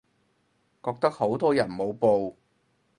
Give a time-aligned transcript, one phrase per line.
[0.81, 2.33] 覺得好多人冇報